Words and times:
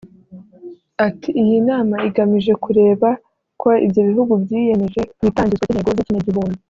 Ati 1.07 1.29
“Iyi 1.43 1.57
nama 1.69 1.95
igamije 2.07 2.53
kureba 2.63 3.09
ko 3.61 3.69
ibyo 3.85 3.99
ibi 4.01 4.11
bihugu 4.11 4.33
byiyemeje 4.43 5.01
mu 5.17 5.23
itangizwa 5.31 5.63
ry’intego 5.65 5.91
z’ikinyagihumbi 5.97 6.57